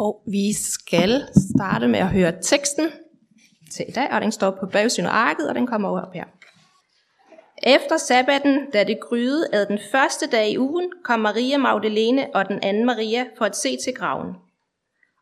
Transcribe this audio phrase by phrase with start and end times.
[0.00, 1.22] Og vi skal
[1.54, 2.90] starte med at høre teksten
[3.72, 6.12] til i dag, og den står på bagsiden af arket, og den kommer over op
[6.12, 6.24] her.
[7.62, 12.48] Efter sabbaten, da det gryede ad den første dag i ugen, kom Maria Magdalene og
[12.48, 14.34] den anden Maria for at se til graven.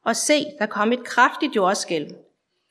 [0.04, 2.15] Og se, der kom et kraftigt jordskælv,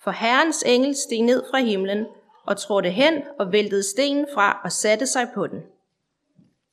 [0.04, 2.06] for Herrens engel steg ned fra himlen
[2.46, 5.60] og trådte hen og væltede stenen fra og satte sig på den.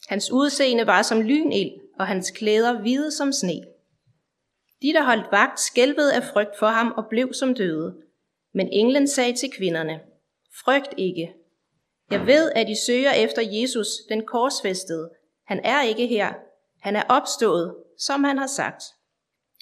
[0.08, 3.73] Hans udseende var som lynild, og hans klæder hvide som sne.
[4.84, 7.94] De, der holdt vagt, skælvede af frygt for ham og blev som døde.
[8.54, 10.00] Men englen sagde til kvinderne,
[10.64, 11.34] frygt ikke.
[12.10, 15.10] Jeg ved, at I søger efter Jesus, den korsfæstede.
[15.46, 16.32] Han er ikke her.
[16.80, 18.82] Han er opstået, som han har sagt.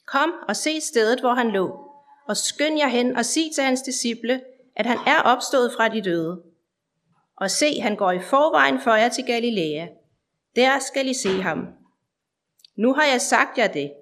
[0.07, 1.91] Kom og se stedet, hvor han lå,
[2.29, 4.41] og skynd jer hen og sig til hans disciple,
[4.77, 6.43] at han er opstået fra de døde.
[7.37, 9.87] Og se, han går i forvejen for jer til Galilea.
[10.57, 11.67] Der skal I se ham.
[12.77, 13.93] Nu har jeg sagt jer det.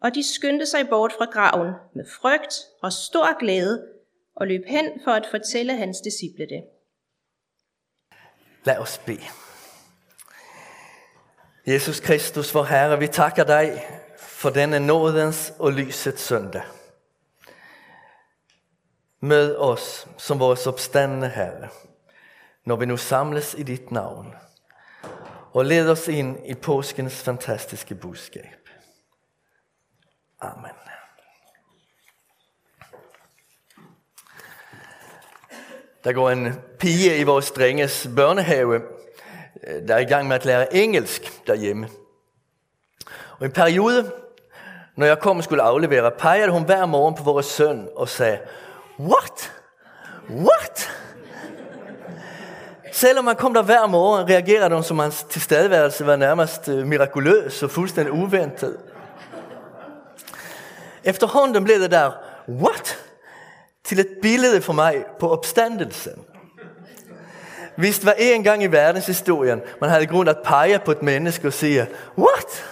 [0.00, 3.86] Og de skyndte sig bort fra graven med frygt og stor glæde
[4.36, 6.64] og løb hen for at fortælle hans disciple det.
[8.64, 9.24] Lad os bede.
[11.66, 13.84] Jesus Kristus, vor Herre, vi takker dig
[14.18, 16.62] for denne nådens og lysets søndag.
[19.20, 21.68] Mød os som vores opstandende Herre,
[22.64, 24.34] når vi nu samles i dit navn,
[25.52, 28.67] og led os ind i påskens fantastiske budskab.
[30.40, 30.70] Amen.
[36.04, 38.80] Der går en pige i vores drenges børnehave,
[39.66, 41.88] øh, der er i gang med at lære engelsk derhjemme.
[43.38, 44.12] Og en periode,
[44.96, 48.38] når jeg kom og skulle aflevere, pegede hun hver morgen på vores søn og sagde,
[49.00, 49.52] What?
[50.30, 50.90] What?
[52.92, 57.62] Selvom man kom der hver morgen, reagerede hun, som hans tilstedeværelse var nærmest øh, mirakuløs
[57.62, 58.76] og fuldstændig uventet.
[61.08, 62.12] Efterhånden blev det der,
[62.48, 63.04] what?
[63.84, 66.24] Til et billede for mig på opstandelsen.
[67.76, 71.46] Hvis det var en gang i verdenshistorien, man havde grund at pege på et menneske
[71.46, 71.86] og sige,
[72.18, 72.64] what?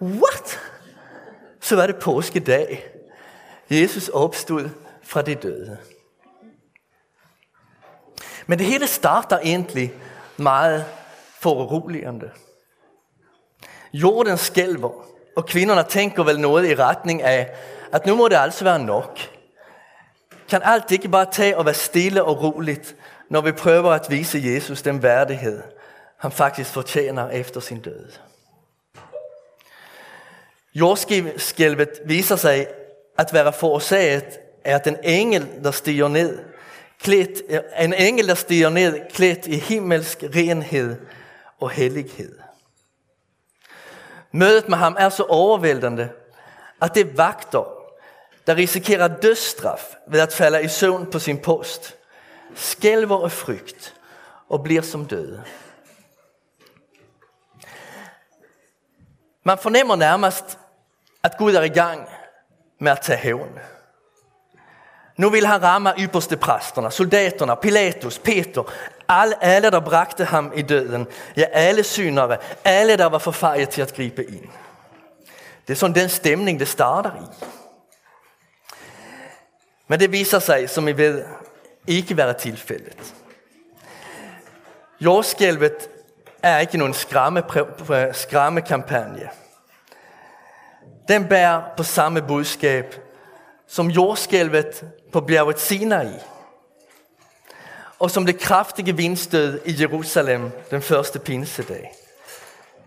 [0.00, 0.60] What?
[1.60, 2.88] Så var det påskedag.
[3.70, 4.70] Jesus opstod
[5.02, 5.78] fra de døde.
[8.46, 9.92] Men det hele starter egentlig
[10.36, 10.84] meget
[11.40, 12.30] foruroligende.
[13.92, 15.06] Jorden skælver,
[15.38, 17.50] og kvinderne tænker vel noget i retning af,
[17.92, 19.18] at nu må det altså være nok.
[20.50, 22.96] Kan alt ikke bare tage og være stille og roligt,
[23.30, 25.62] når vi prøver at vise Jesus den værdighed,
[26.16, 28.06] han faktisk fortjener efter sin død.
[30.74, 32.66] Jordskælvet viser sig
[33.18, 36.38] at være forårsaget af at en engel, der stiger ned,
[37.02, 37.42] klædt,
[37.80, 40.96] en engel, der stiger ned, klædt i himmelsk renhed
[41.60, 42.47] og hellighed.
[44.32, 46.12] Mødet med ham er så overvældende,
[46.82, 47.64] at det vagter,
[48.46, 51.96] der risikerer dødsstraf ved at falde i søvn på sin post,
[52.54, 53.94] skælver af frygt
[54.48, 55.44] og bliver som døde.
[59.42, 60.58] Man fornemmer nærmest,
[61.22, 62.08] at Gud er i gang
[62.78, 63.58] med at tage hævn.
[65.18, 68.62] Nu vill han ramme ypperste præsterne, soldaterna, Pilatus, Peter,
[69.08, 71.06] alle, alle der bragte ham i døden.
[71.36, 74.48] Ja, alle synere, alle der var forfejret til at gribe ind.
[75.66, 77.46] Det er sådan den stemning, det starter i.
[79.88, 81.24] Men det viser sig, som I ved,
[81.86, 83.14] ikke være tilfældet.
[85.00, 85.88] Jordskælvet
[86.42, 87.42] er ikke nogen skræmme,
[88.12, 89.28] skræmmekampagne.
[91.08, 92.94] Den bærer på samme budskab
[93.68, 96.08] som jordskælvet på bjerget Sinai,
[97.98, 101.94] og som det kraftige vindstød i Jerusalem den første pinsedag.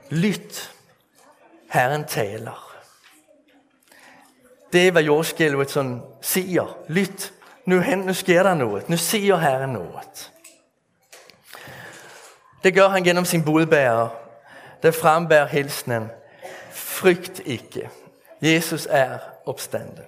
[0.10, 0.72] Lyt,
[1.72, 2.78] Herren taler.
[4.74, 6.78] Det er, hvad jordskælvet sådan siger.
[6.88, 7.34] Lyt,
[7.66, 8.90] nu, hen, nu sker der noget.
[8.90, 10.32] Nu siger Herren noget.
[12.64, 14.08] Det gør han gennem sin budbærer,
[14.84, 16.10] der frembærer hilsenen.
[16.72, 17.90] Frygt ikke.
[18.42, 20.00] Jesus er opstanden.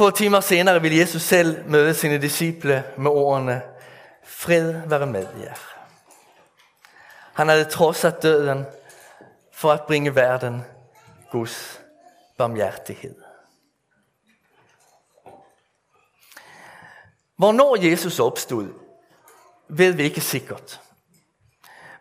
[0.00, 3.62] Få timer senere vil Jesus selv møde sine disciple med ordene,
[4.24, 5.54] fred være med jer.
[7.32, 8.64] Han havde trodsat døden
[9.52, 10.64] for at bringe verden
[11.30, 11.80] Guds
[12.38, 13.14] barmhjertighed.
[17.36, 18.68] Hvornår Jesus opstod,
[19.68, 20.80] ved vi ikke sikkert.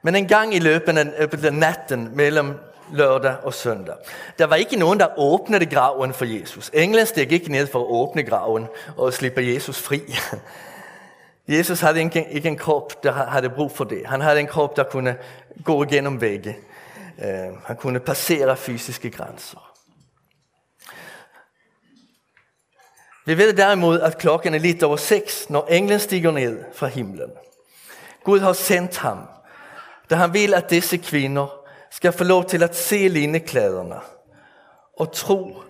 [0.02, 2.60] Men en gang i løbet af øh, natten mellem
[2.92, 3.96] lørdag og søndag.
[4.40, 6.72] Der var ikke nogen, der åbnede graven for Jesus.
[6.74, 10.02] Englen steg ikke ned for at åbne graven og slippe Jesus fri.
[11.58, 14.02] Jesus havde ikke, ikke en krop, der havde brug for det.
[14.06, 15.18] Han havde en krop, der kunne
[15.64, 16.58] gå igennem vægge.
[17.24, 19.70] Øh, han kunne passere fysiske grænser.
[23.26, 27.32] Vi ved derimod, at klokken er lidt over seks, når englen stiger ned fra himlen.
[28.24, 29.28] Gud har sendt ham,
[30.10, 31.59] da han vil, at disse kvinder
[31.92, 34.00] skal få lov til at se lindeklæderne
[35.00, 35.64] og tro,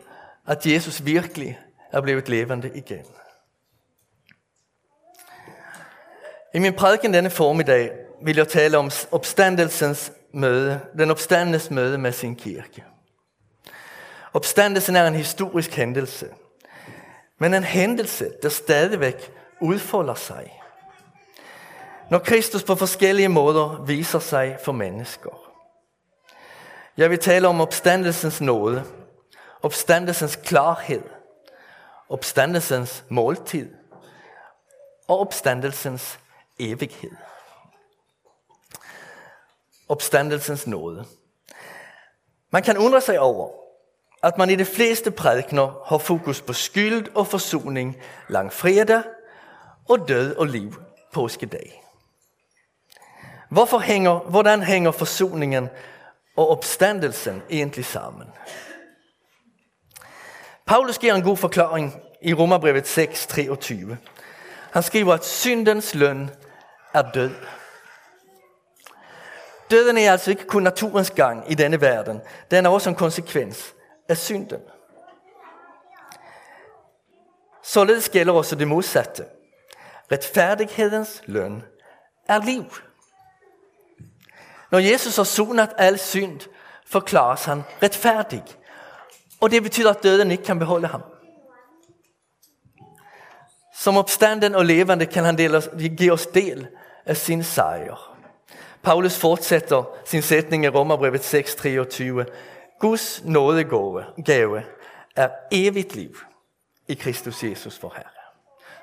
[0.47, 1.59] at Jesus virkelig
[1.91, 3.05] er blevet levende igen.
[6.53, 12.11] I min prædiken denne formiddag vil jeg tale om opstandelsens møde, den opstandes møde med
[12.11, 12.83] sin kirke.
[14.33, 16.29] Opstandelsen er en historisk hændelse,
[17.39, 19.31] men en hændelse, der stadigvæk
[19.61, 20.61] udfolder sig.
[22.09, 25.48] Når Kristus på forskellige måder viser sig for mennesker.
[26.99, 28.83] Jeg vil tale om opstandelsens nåde,
[29.61, 31.01] opstandelsens klarhed,
[32.09, 33.69] opstandelsens måltid
[35.07, 36.19] og opstandelsens
[36.59, 37.11] evighed.
[39.89, 41.05] Opstandelsens nåde.
[42.51, 43.49] Man kan undre sig over,
[44.23, 47.97] at man i de fleste prædikner har fokus på skyld og forsoning
[48.27, 49.03] langfredag
[49.89, 50.73] og død og liv
[51.13, 51.83] påskedag.
[53.49, 55.69] Hvorfor hænger, hvordan hænger forsoningen
[56.37, 58.27] og opstandelsen egentlig sammen?
[60.65, 63.97] Paulus giver en god forklaring i Romerbrevet 6, 23.
[64.71, 66.29] Han skriver, at syndens løn
[66.93, 67.31] er død.
[69.71, 72.21] Døden er altså ikke kun naturens gang i denne verden.
[72.51, 73.75] Den er også en konsekvens
[74.09, 74.61] af synden.
[77.63, 79.25] Således gælder også det modsatte.
[80.11, 81.63] Retfærdighedens løn
[82.27, 82.63] er liv.
[84.71, 86.39] Når Jesus har sonet al synd,
[86.85, 88.43] forklares han retfærdig.
[89.41, 91.03] Og det betyder, at døden ikke kan beholde ham.
[93.75, 95.61] Som opstanden og levende kan han dele,
[95.97, 96.67] give os del
[97.05, 98.15] af sin sejr.
[98.83, 102.25] Paulus fortsætter sin sætning i Romerbrevet 6:23.
[102.79, 104.63] Guds nådegave
[105.15, 106.17] er evigt liv
[106.87, 108.09] i Kristus Jesus for Herre.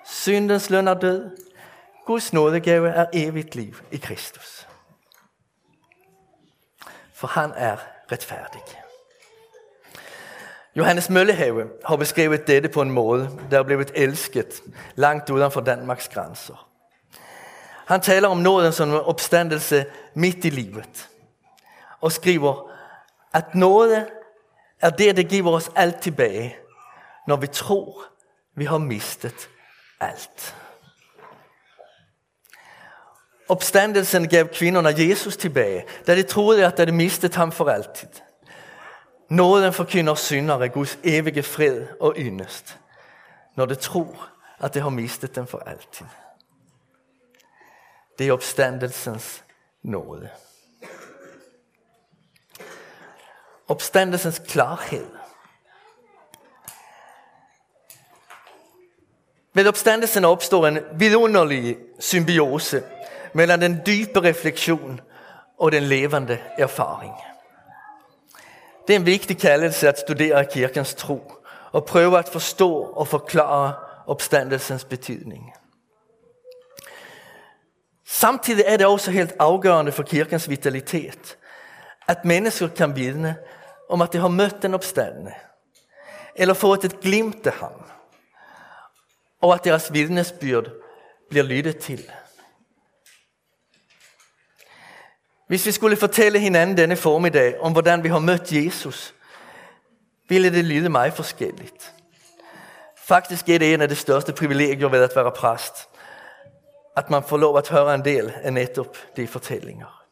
[0.06, 1.30] Syndens løn er død.
[2.06, 4.65] Guds nådegave er evigt liv i Kristus.
[7.16, 7.76] For han er
[8.12, 8.62] retfærdig.
[10.76, 14.62] Johannes Møllehave har beskrevet dette på en måde, der er blevet elsket
[14.94, 16.68] langt uden for Danmarks grænser.
[17.86, 21.08] Han taler om nåden som en opstandelse midt i livet.
[22.00, 22.70] Og skriver,
[23.34, 24.06] at nåde
[24.80, 26.56] er det, der giver os alt tilbage,
[27.26, 28.04] når vi tror,
[28.54, 29.48] vi har mistet
[30.00, 30.56] alt.
[33.48, 38.08] Opstandelsen gav kvinnorna Jesus tilbage, da de troede, at de mistet ham for altid.
[39.28, 42.78] Nåden forkynder syndere Guds evige fred og yndest,
[43.54, 44.28] når de tror,
[44.60, 46.06] at de har mistet den for altid.
[48.18, 49.44] Det er opstandelsens
[49.82, 50.28] nåde.
[53.68, 55.06] Opstandelsens klarhed.
[59.52, 62.84] Ved opstandelsen opstår en vidunderlig symbiose
[63.36, 65.00] mellem den dybe refleksion
[65.58, 67.14] og den levende erfaring.
[68.86, 71.32] Det er en vigtig kaldelse at studere kirkens tro
[71.72, 73.74] og prøve at forstå og forklare
[74.06, 75.52] opstandelsens betydning.
[78.06, 81.38] Samtidig er det også helt afgørende for kirkens vitalitet,
[82.08, 83.36] at mennesker kan vidne
[83.88, 85.32] om at de har mødt den opstandende,
[86.36, 87.90] eller fået et glimt af ham,
[89.42, 90.70] og at deres vidnesbyrd
[91.30, 92.10] bliver lyttet til.
[95.46, 99.14] Hvis vi skulle fortælle hinanden denne formiddag om, hvordan vi har mødt Jesus,
[100.28, 101.92] ville det lyde meget forskelligt.
[102.96, 105.88] Faktisk er det en af de største privilegier ved at være præst,
[106.96, 110.02] at man får lov at høre en del af netop de fortællinger.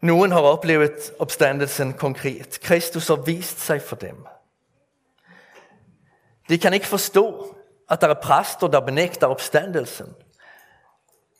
[0.00, 2.60] Nogen har oplevet opstandelsen konkret.
[2.62, 4.26] Kristus har vist sig for dem.
[6.48, 7.56] De kan ikke forstå,
[7.90, 10.14] at der er præster, der benægter opstandelsen.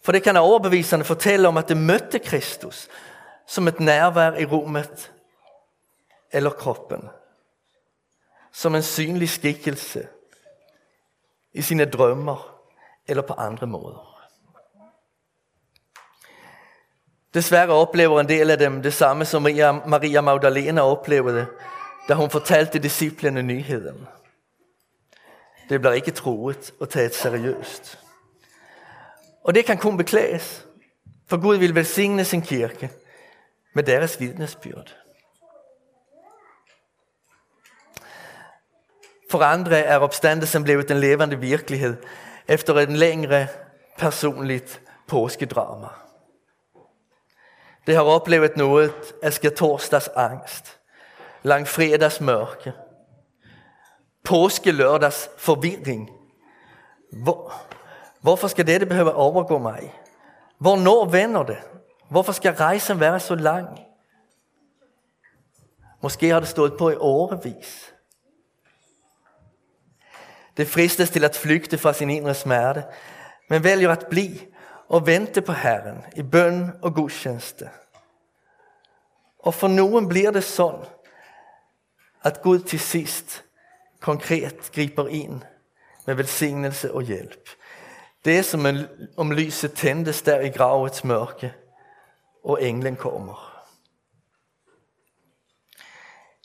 [0.04, 2.88] For det kan overbevisende fortælle om, at det mødte Kristus
[3.46, 5.12] som et nærvær i rummet
[6.32, 7.08] eller kroppen.
[8.52, 10.08] Som en synlig skikkelse
[11.52, 12.60] i sine drømmer
[13.06, 14.20] eller på andre måder.
[17.34, 21.46] Desværre oplever en del af dem det samme, som Maria Magdalena oplevede,
[22.08, 24.08] da hun fortalte disciplene nyheden.
[25.68, 28.03] Det bliver ikke troet og taget seriøst.
[29.44, 30.66] Og det kan kun beklages,
[31.26, 32.90] for Gud vil velsigne sin kirke
[33.74, 34.96] med deres vidnesbyrd.
[39.30, 41.96] For andre er opstandelsen blevet en levende virkelighed
[42.48, 43.46] efter en længere
[43.98, 45.88] personligt påskedrama.
[47.86, 50.80] Det har oplevet noget af skatorsdags angst,
[51.42, 52.72] langfredags mørke
[54.24, 56.10] påskelørdags forvirring.
[57.12, 57.66] Hvor,
[58.24, 59.94] hvorfor skal dette behøve at overgå mig?
[60.58, 61.58] Hvornår vender det?
[62.10, 63.78] Hvorfor skal rejsen være så lang?
[66.02, 67.94] Måske har det stået på i årevis.
[70.56, 72.84] Det fristes til at flygte fra sin indre smerte,
[73.50, 74.38] men vælger at blive
[74.88, 77.70] og vente på Herren i bøn og gudstjeneste.
[79.38, 80.86] Og for nogen bliver det sådan,
[82.22, 83.44] at Gud til sidst
[84.00, 85.42] konkret griber ind
[86.06, 87.48] med velsignelse og hjælp.
[88.24, 88.66] Det er som
[89.16, 91.54] om lyset tændes der i gravets mørke,
[92.44, 93.64] og englen kommer.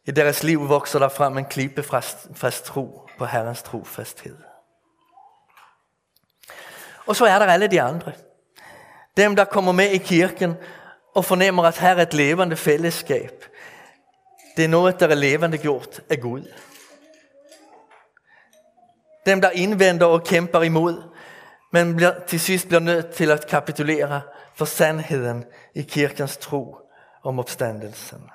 [0.05, 1.83] I deres liv vokser der frem en klippe
[2.33, 4.37] fast tro på Herrens trofasthed.
[7.05, 8.11] Og så er der alle de andre.
[9.17, 10.55] Dem, der kommer med i kirken
[11.15, 13.45] og fornemmer, at her er et levende fællesskab.
[14.57, 16.53] Det er noget, der er levende gjort af Gud.
[19.25, 21.03] Dem, der indvender og kæmper imod,
[21.71, 24.21] men bliver, til sidst bliver nødt til at kapitulere
[24.55, 26.77] for sandheden i kirkens tro
[27.23, 28.29] om opstandelsen.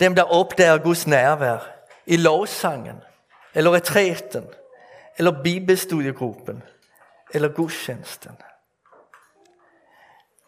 [0.00, 1.58] Dem, der opdager Guds nærvær
[2.06, 3.02] i lovsangen,
[3.54, 4.44] eller retræten,
[5.18, 6.62] eller bibelstudiegruppen,
[7.34, 8.36] eller gudstjenesten.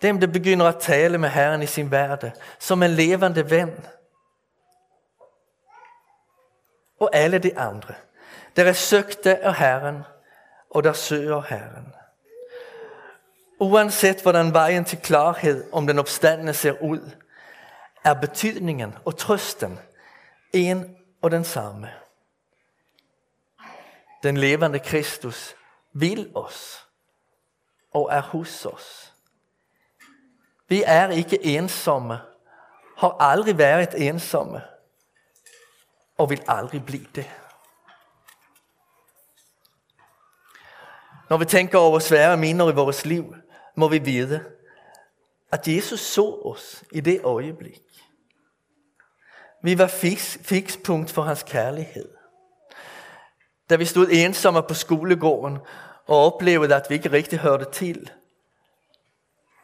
[0.03, 3.87] Dem, der begynder at tale med Herren i sin hverdag, som en levende ven.
[7.01, 7.95] Og alle de andre,
[8.57, 10.03] der er søgte af Herren,
[10.71, 11.95] og der søger Herren.
[13.61, 17.11] Uanset hvordan vejen til klarhed om den opstandende ser ud,
[18.05, 19.79] er betydningen og trøsten
[20.53, 21.91] en og den samme.
[24.23, 25.55] Den levende Kristus
[25.93, 26.87] vil os
[27.93, 29.15] og er hos os.
[30.69, 32.19] Vi er ikke ensomme,
[32.97, 34.63] har aldrig været ensomme
[36.19, 37.31] og vil aldrig blive det.
[41.31, 43.35] Når vi tænker over svære minder i vores liv,
[43.75, 44.45] må vi vide,
[45.53, 47.83] at Jesus så os i det øjeblik.
[49.63, 52.09] Vi var fix, fikspunkt for hans kærlighed.
[53.71, 55.59] Da vi stod ensomme på skolegården
[56.07, 58.11] og oplevede, at vi ikke rigtig hørte til,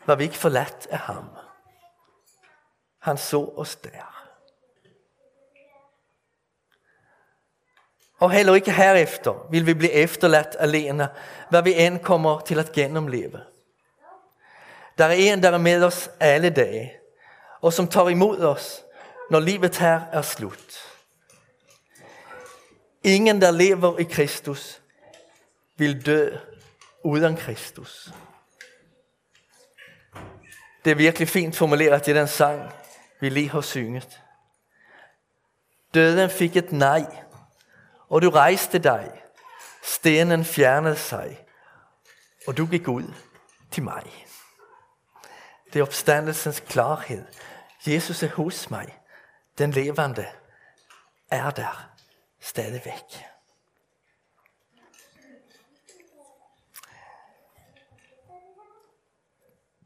[0.07, 1.25] var vi ikke forladt af ham.
[2.99, 4.12] Han så os der.
[8.23, 11.09] Og heller ikke herefter vil vi blive efterladt alene,
[11.50, 13.41] hvad vi end kommer til at gennemleve.
[14.99, 16.93] Der er en, der er med os alle dage,
[17.61, 18.85] og som tager imod os,
[19.31, 20.99] når livet her er slut.
[23.05, 24.81] Ingen, der lever i Kristus,
[25.76, 26.37] vil dø
[27.05, 28.12] uden Kristus.
[30.85, 32.73] Det er virkelig fint formuleret i den sang,
[33.21, 34.21] vi lige har synget.
[35.95, 37.07] Døden fik et nej,
[38.12, 39.23] og du rejste dig.
[39.83, 41.47] Stenen fjernede sig,
[42.47, 43.14] og du gik ud
[43.71, 44.26] til mig.
[45.73, 47.25] Det er opstandelsens klarhed.
[47.87, 48.99] Jesus er hos mig.
[49.59, 50.26] Den levende
[51.31, 51.90] er der
[52.40, 53.26] stadigvæk.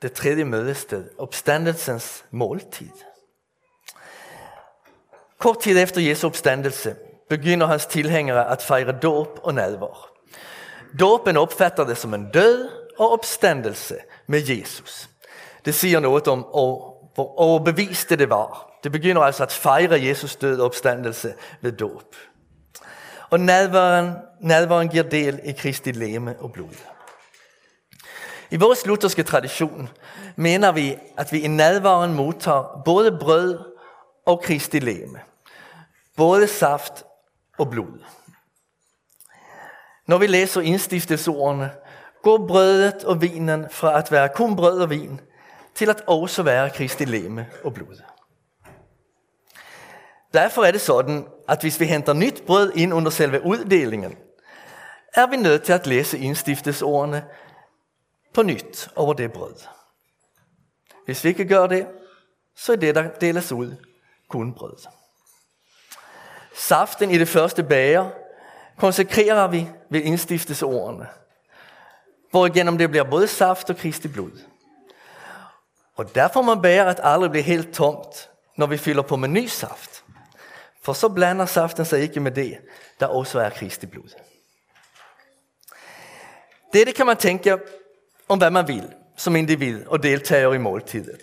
[0.02, 2.90] Det tredje mødested, opstandelsens måltid.
[5.38, 10.10] Kort tid efter Jesu opstandelse begynder hans tilhængere at fejre dåb og nadver.
[11.00, 12.68] Dåpen opfatter det som en død
[12.98, 15.08] og opstandelse med Jesus.
[15.64, 16.38] Det siger noget om,
[17.14, 18.78] hvor overbevist det var.
[18.84, 22.16] Det begynder altså at fejre Jesus død og opstandelse ved dåb.
[23.30, 26.76] Og nadvaren, nadvaren giver del i Kristi leme og blod.
[28.50, 29.88] I vores lutherske tradition
[30.36, 33.58] mener vi, at vi i nadvaren modtager både brød
[34.26, 35.20] og Kristi leme.
[36.16, 37.04] Både saft
[37.58, 38.04] og blod.
[40.06, 41.70] Når vi læser indstiftelsesordene,
[42.22, 45.20] går brødet og vinen fra at være kun brød og vin,
[45.74, 48.02] til at også være Kristi leme og blod.
[50.34, 54.16] Derfor er det sådan, at hvis vi henter nyt brød ind under selve uddelingen,
[55.14, 57.24] er vi nødt til at læse indstiftelsesordene
[58.34, 59.54] på nyt over det brød.
[61.04, 61.86] Hvis vi ikke gør det,
[62.56, 63.76] så er det, der deles ud,
[64.28, 64.76] kun brød.
[66.56, 68.10] Saften i det første bager
[68.78, 71.06] konsekrerer vi ved indstiftelsesordene,
[72.30, 74.40] hvor gennem det bliver både saft og Kristi blod.
[75.96, 79.46] Og derfor må bære at aldrig blive helt tomt, når vi fylder på med ny
[79.46, 80.04] saft.
[80.82, 82.58] For så blander saften sig ikke med det,
[83.00, 84.10] der også er Kristi blod.
[86.72, 87.58] Dette kan man tænke
[88.28, 91.20] om, hvad man vil som individ og deltager i måltidet.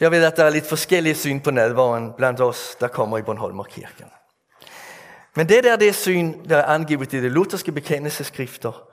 [0.00, 3.22] Jeg ved, at der er lidt forskellige syn på nadvaren blandt os, der kommer i
[3.22, 4.06] Bornholmerkirken.
[5.38, 8.88] Men det der det syn, der er angivet i de lutherske bekendelseskrifter,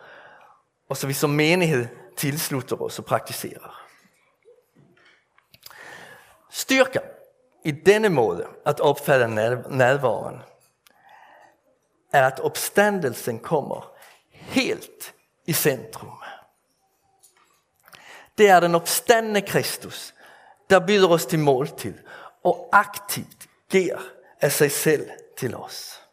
[0.89, 1.87] og så vi som menighed
[2.17, 3.87] tilslutter os og praktiserer.
[6.49, 7.01] Styrken
[7.63, 10.41] i denne måde at opfatte nærvaren
[12.13, 13.91] er at opstandelsen kommer
[14.31, 15.13] helt
[15.45, 16.17] i centrum.
[18.37, 20.13] Det er den opstandne Kristus,
[20.69, 21.97] der byder os til måltid
[22.43, 23.99] og aktivt giver
[24.41, 26.04] af sig selv til os.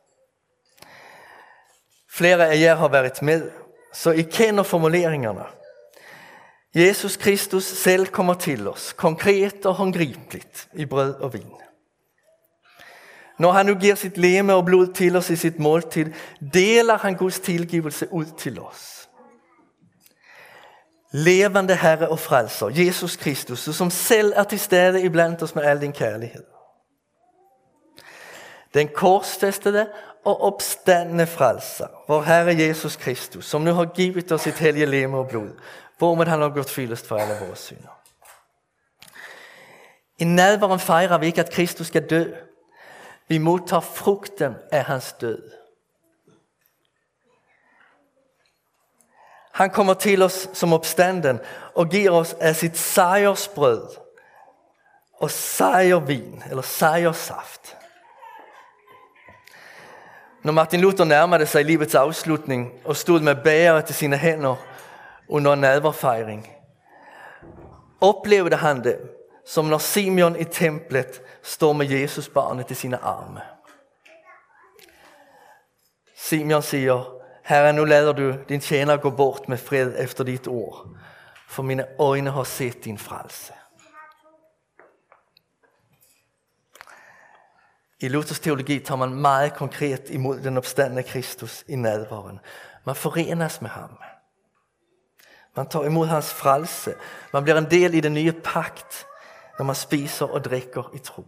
[2.15, 3.51] Flere af jer har været med,
[3.93, 5.45] så I kender formuleringerne.
[6.75, 11.53] Jesus Kristus selv kommer til os, konkret og håndgribeligt, i brød og vin.
[13.39, 16.13] Når han nu giver sit leme og blod til os i sit måltid,
[16.55, 19.09] deler han Guds tilgivelse ud til os.
[21.13, 25.81] Levende Herre og frelser, Jesus Kristus, som selv er til stede iblandt os med al
[25.81, 26.45] din kærlighed.
[28.75, 29.89] Den korsfæstede
[30.25, 35.19] og opstandende frelser, vår Herre Jesus Kristus, som nu har givet os sitt heliga leme
[35.19, 35.51] og blod,
[35.99, 37.99] hvormed han har gått fyldest for alle vores synder.
[40.19, 42.25] I nadvaren fejrer vi ikke, at Kristus skal dø.
[43.29, 45.43] Vi modtager frugten af hans død.
[49.53, 51.41] Han kommer til os som opstanden
[51.75, 53.89] og giver os af sit sejrsbrød
[55.21, 56.63] og sejrvin, eller
[57.13, 57.77] saft.
[60.43, 64.57] Når Martin Luther nærmede sig livets afslutning og stod med bæret til sine hænder
[65.29, 66.49] under nadverfejring,
[68.01, 68.99] oplevede han det,
[69.47, 73.41] som når Simeon i templet står med Jesus barnet i sine arme.
[76.17, 80.87] Simeon siger, Herre, nu lader du din tjener gå bort med fred efter dit ord,
[81.49, 83.53] for mine øjne har set din frelse.
[88.03, 92.41] I Luthers teologi tar man meget konkret imod den opstandende Kristus i nadvaren.
[92.85, 93.99] Man forenes med ham.
[95.57, 96.95] Man tar imod hans frelse.
[97.33, 99.07] Man blir en del i den nye pakt,
[99.59, 101.25] når man spiser og drikker i tro.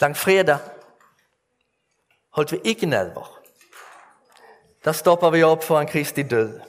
[0.00, 0.58] Langfredag
[2.30, 3.40] holdt vi ikke nadver.
[4.84, 6.60] Der stopper vi op for en Kristi død.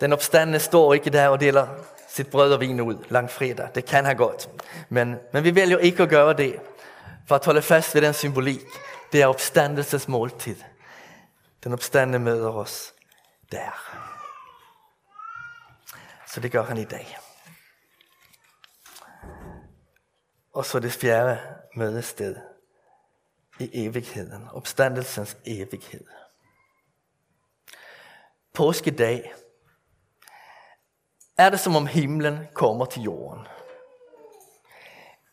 [0.00, 1.68] Den opstandne står ikke der og deler
[2.12, 3.68] sit brød og vin ud langfredag.
[3.74, 4.50] Det kan han godt.
[4.88, 6.60] Men, men vi vælger ikke at gøre det,
[7.28, 8.60] for at holde fast ved den symbolik.
[9.12, 10.56] Det er opstandelses måltid.
[11.64, 12.94] Den opstande møder os
[13.52, 13.98] der.
[16.26, 17.18] Så det gør han i dag.
[20.52, 21.38] Og så det fjerde
[21.76, 22.36] mødested
[23.58, 24.48] i evigheden.
[24.52, 26.04] Opstandelsens evighed.
[28.54, 29.32] Påskedag
[31.42, 33.46] er det som om himlen kommer til jorden.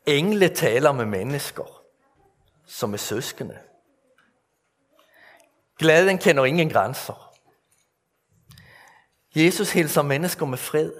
[0.05, 1.83] Engle taler med mennesker,
[2.65, 3.59] som er søskende.
[5.79, 7.35] Glæden kender ingen grænser.
[9.35, 10.91] Jesus hilser mennesker med fred.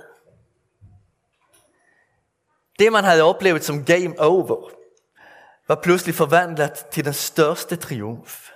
[2.79, 4.69] Det man havde oplevet som game over,
[5.67, 8.49] var pludselig forvandlet til den største triumf.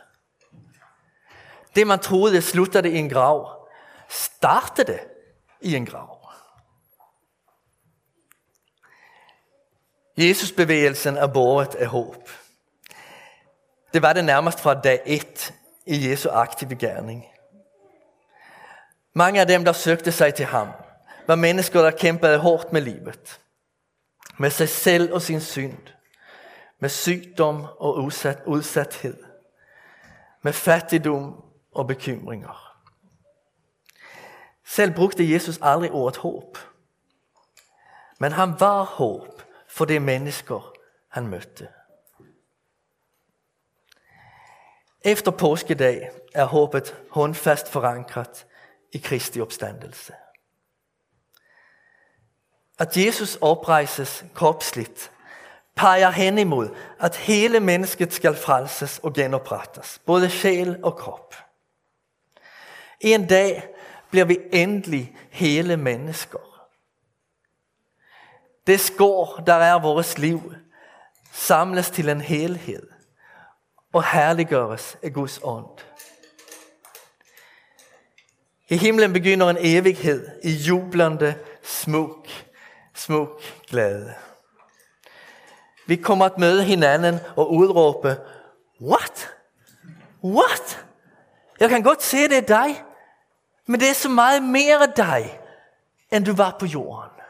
[1.75, 3.67] Det man troede sluttede i en grav,
[4.09, 4.99] startede
[5.61, 6.12] i en grav.
[10.17, 12.29] Jesusbevægelsen er båret af håb.
[13.93, 15.53] Det var det nærmest fra dag et
[15.85, 17.25] i Jesu aktive gerning.
[19.13, 20.67] Mange af dem, der søgte sig til ham,
[21.27, 23.39] var mennesker, der kæmpede hårdt med livet.
[24.37, 25.77] Med sig selv og sin synd.
[26.79, 29.23] Med sygdom og udsat, udsathed.
[30.41, 32.77] Med fattigdom og bekymringer.
[34.65, 36.57] Selv brugte Jesus aldrig ordet håb.
[38.19, 39.43] Men han var håb
[39.73, 40.73] for de mennesker,
[41.09, 41.67] han mødte.
[45.01, 48.45] Efter påskedag er håbet håndfast forankret
[48.91, 50.13] i Kristi opstandelse.
[52.79, 55.11] At Jesus oprejses kropsligt
[55.75, 61.35] peger hen imod, at hele mennesket skal frelses og genoprettes, både sjæl og krop.
[62.99, 63.67] En dag
[64.09, 66.52] bliver vi endelig hele mennesker.
[68.67, 70.53] Det skår, der er vores liv,
[71.31, 72.87] samles til en helhed
[73.93, 75.79] og herliggøres af Guds ånd.
[78.69, 82.27] I himlen begynder en evighed i jublende, smuk,
[82.93, 84.13] smuk glæde.
[85.87, 88.17] Vi kommer at møde hinanden og udråbe,
[88.81, 89.35] What?
[90.23, 90.85] What?
[91.59, 92.83] Jeg kan godt se, det er dig,
[93.65, 95.39] men det er så meget mere dig,
[96.11, 97.22] end du var på jorden.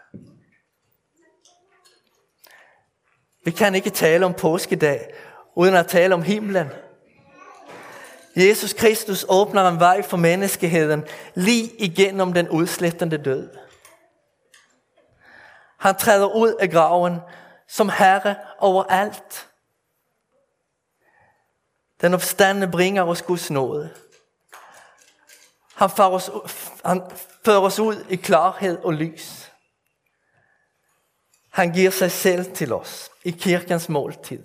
[3.46, 5.14] Vi kan ikke tale om påskedag
[5.56, 6.68] uden at tale om himlen.
[8.36, 11.04] Jesus Kristus åbner en vej for menneskeheden
[11.34, 13.50] lige igennem den udslettende død.
[15.80, 17.20] Han træder ud af graven
[17.68, 19.50] som herre over alt.
[22.02, 23.94] Den opstande bringer os Guds nåde.
[25.76, 26.32] Han fører os,
[26.86, 27.02] han
[27.46, 29.53] fører os ud i klarhed og lys.
[31.54, 34.44] Han giver sig selv til os i kirkens måltid.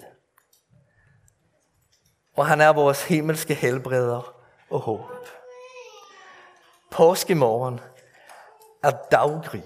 [2.36, 4.34] Og han er vores himmelske helbreder
[4.70, 5.28] og håb.
[6.90, 7.80] Påskemorgen
[8.84, 9.60] er daggry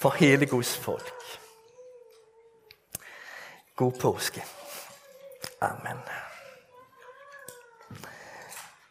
[0.00, 1.14] for hele Guds folk.
[3.76, 4.44] God påske.
[5.60, 6.02] Amen.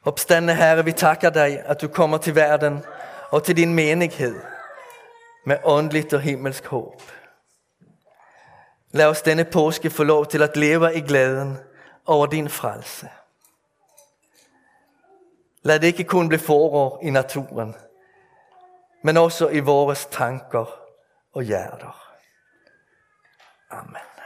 [0.06, 2.84] Opstande Herre, vi takker dig, at du kommer til verden
[3.30, 4.57] og til din menighed
[5.48, 7.02] med åndeligt og himmelsk håb.
[8.92, 11.58] Lad os denne påske få lov til at leve i glæden
[12.06, 13.10] over din frelse.
[15.62, 17.76] Lad det ikke kun blive forår i naturen,
[19.04, 20.80] men også i vores tanker
[21.34, 22.14] og hjerter.
[23.70, 24.17] Amen.